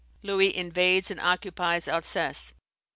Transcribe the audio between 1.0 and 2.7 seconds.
and occupies Alsace.